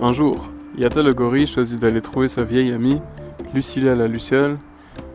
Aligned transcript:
Un 0.00 0.12
jour, 0.12 0.52
Yata 0.76 1.02
le 1.02 1.12
gorille 1.12 1.48
choisit 1.48 1.80
d'aller 1.80 2.00
trouver 2.00 2.28
sa 2.28 2.44
vieille 2.44 2.70
amie, 2.70 3.02
Lucilia 3.52 3.96
la 3.96 4.06
luciole, 4.06 4.58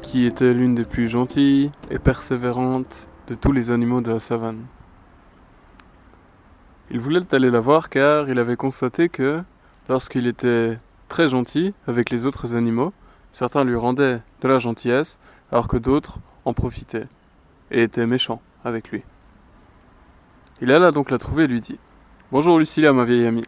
qui 0.01 0.25
était 0.25 0.53
l'une 0.53 0.75
des 0.75 0.83
plus 0.83 1.07
gentilles 1.07 1.71
et 1.89 1.99
persévérantes 1.99 3.07
de 3.29 3.33
tous 3.33 3.53
les 3.53 3.71
animaux 3.71 4.01
de 4.01 4.11
la 4.11 4.19
savane. 4.19 4.65
Il 6.91 6.99
voulait 6.99 7.33
aller 7.33 7.49
la 7.49 7.61
voir 7.61 7.89
car 7.89 8.29
il 8.29 8.37
avait 8.39 8.57
constaté 8.57 9.07
que, 9.07 9.41
lorsqu'il 9.87 10.27
était 10.27 10.77
très 11.07 11.29
gentil 11.29 11.73
avec 11.87 12.09
les 12.09 12.25
autres 12.25 12.53
animaux, 12.53 12.91
certains 13.31 13.63
lui 13.63 13.77
rendaient 13.77 14.19
de 14.41 14.47
la 14.49 14.59
gentillesse 14.59 15.17
alors 15.49 15.69
que 15.69 15.77
d'autres 15.77 16.19
en 16.43 16.53
profitaient 16.53 17.07
et 17.71 17.83
étaient 17.83 18.05
méchants 18.05 18.41
avec 18.65 18.91
lui. 18.91 19.03
Il 20.59 20.73
alla 20.73 20.91
donc 20.91 21.09
la 21.09 21.19
trouver 21.19 21.45
et 21.45 21.47
lui 21.47 21.61
dit 21.61 21.79
Bonjour 22.33 22.59
Lucilia, 22.59 22.91
ma 22.91 23.05
vieille 23.05 23.25
amie. 23.25 23.45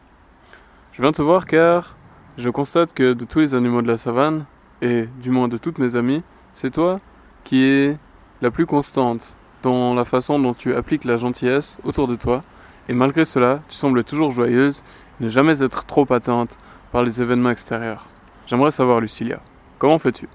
Je 0.95 1.01
viens 1.01 1.11
te 1.11 1.21
voir 1.21 1.45
car 1.45 1.97
je 2.37 2.49
constate 2.49 2.93
que 2.93 3.11
de 3.11 3.25
tous 3.25 3.39
les 3.39 3.53
animaux 3.53 3.81
de 3.81 3.87
la 3.87 3.97
savane, 3.97 4.45
et 4.81 5.09
du 5.21 5.29
moins 5.29 5.49
de 5.49 5.57
toutes 5.57 5.77
mes 5.77 5.97
amies, 5.97 6.23
c'est 6.53 6.71
toi 6.71 7.01
qui 7.43 7.65
es 7.65 7.97
la 8.41 8.49
plus 8.49 8.65
constante 8.65 9.35
dans 9.61 9.93
la 9.93 10.05
façon 10.05 10.39
dont 10.39 10.53
tu 10.53 10.73
appliques 10.73 11.03
la 11.03 11.17
gentillesse 11.17 11.77
autour 11.83 12.07
de 12.07 12.15
toi, 12.15 12.43
et 12.87 12.93
malgré 12.93 13.25
cela, 13.25 13.59
tu 13.67 13.75
sembles 13.75 14.05
toujours 14.05 14.31
joyeuse, 14.31 14.85
ne 15.19 15.27
jamais 15.27 15.61
être 15.61 15.85
trop 15.85 16.07
atteinte 16.13 16.57
par 16.93 17.03
les 17.03 17.21
événements 17.21 17.49
extérieurs. 17.49 18.05
J'aimerais 18.47 18.71
savoir, 18.71 19.01
Lucilia, 19.01 19.41
comment 19.79 19.99
fais-tu? 19.99 20.29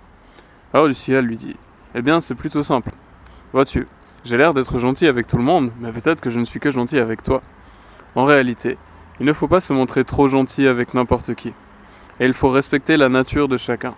Alors 0.74 0.88
Lucilia 0.88 1.22
lui 1.22 1.38
dit 1.38 1.56
Eh 1.94 2.02
bien, 2.02 2.20
c'est 2.20 2.34
plutôt 2.34 2.62
simple. 2.62 2.90
Vois-tu, 3.54 3.86
j'ai 4.24 4.36
l'air 4.36 4.52
d'être 4.52 4.78
gentil 4.78 5.06
avec 5.06 5.26
tout 5.26 5.38
le 5.38 5.42
monde, 5.42 5.72
mais 5.80 5.90
peut-être 5.90 6.20
que 6.20 6.28
je 6.28 6.38
ne 6.38 6.44
suis 6.44 6.60
que 6.60 6.70
gentil 6.70 6.98
avec 6.98 7.22
toi. 7.22 7.40
En 8.14 8.26
réalité, 8.26 8.76
il 9.20 9.26
ne 9.26 9.32
faut 9.32 9.48
pas 9.48 9.60
se 9.60 9.72
montrer 9.72 10.04
trop 10.04 10.28
gentil 10.28 10.66
avec 10.66 10.94
n'importe 10.94 11.34
qui 11.34 11.52
et 12.20 12.26
il 12.26 12.34
faut 12.34 12.50
respecter 12.50 12.96
la 12.96 13.08
nature 13.08 13.48
de 13.48 13.56
chacun. 13.56 13.94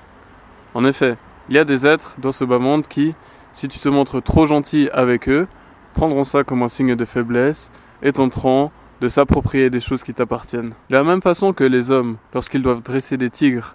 En 0.75 0.85
effet, 0.85 1.17
il 1.49 1.57
y 1.57 1.59
a 1.59 1.65
des 1.65 1.87
êtres 1.87 2.15
dans 2.19 2.33
ce 2.33 2.45
bas 2.45 2.59
monde 2.59 2.87
qui, 2.87 3.15
si 3.53 3.69
tu 3.69 3.79
te 3.79 3.89
montres 3.89 4.23
trop 4.23 4.47
gentil 4.47 4.89
avec 4.93 5.29
eux, 5.29 5.49
prendront 5.93 6.25
ça 6.25 6.45
comme 6.45 6.63
un 6.63 6.69
signe 6.69 6.95
de 6.95 7.05
faiblesse 7.05 7.71
et 8.03 8.13
tenteront 8.13 8.71
de 9.01 9.09
s'approprier 9.09 9.71
des 9.71 9.81
choses 9.81 10.05
qui 10.05 10.15
t'appartiennent. 10.15 10.75
De 10.89 10.97
la 10.97 11.03
même 11.03 11.21
façon 11.21 11.53
que 11.53 11.65
les 11.65 11.91
hommes, 11.91 12.17
lorsqu'ils 12.33 12.63
doivent 12.63 12.83
dresser 12.83 13.17
des 13.17 13.31
tigres, 13.31 13.75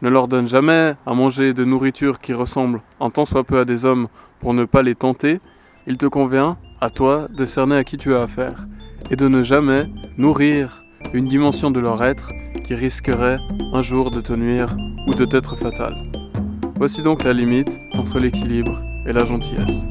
ne 0.00 0.08
leur 0.08 0.28
donnent 0.28 0.48
jamais 0.48 0.96
à 1.06 1.14
manger 1.14 1.52
de 1.52 1.64
nourriture 1.64 2.18
qui 2.20 2.32
ressemble 2.32 2.80
en 3.00 3.10
tant 3.10 3.26
soit 3.26 3.44
peu 3.44 3.58
à 3.58 3.64
des 3.64 3.84
hommes 3.84 4.08
pour 4.40 4.54
ne 4.54 4.64
pas 4.64 4.82
les 4.82 4.94
tenter, 4.94 5.40
il 5.86 5.98
te 5.98 6.06
convient, 6.06 6.56
à 6.80 6.88
toi, 6.88 7.28
de 7.28 7.44
cerner 7.44 7.76
à 7.76 7.84
qui 7.84 7.98
tu 7.98 8.14
as 8.14 8.22
affaire 8.22 8.66
et 9.10 9.16
de 9.16 9.28
ne 9.28 9.42
jamais 9.42 9.88
nourrir 10.18 10.84
une 11.12 11.26
dimension 11.26 11.70
de 11.70 11.80
leur 11.80 12.02
être 12.02 12.32
qui 12.64 12.74
risquerait 12.74 13.38
un 13.72 13.82
jour 13.82 14.10
de 14.10 14.20
te 14.20 14.32
nuire 14.32 14.76
ou 15.06 15.14
de 15.14 15.24
t'être 15.24 15.56
fatale. 15.56 15.96
Voici 16.76 17.02
donc 17.02 17.24
la 17.24 17.32
limite 17.32 17.80
entre 17.94 18.18
l'équilibre 18.18 18.82
et 19.06 19.12
la 19.12 19.24
gentillesse. 19.24 19.88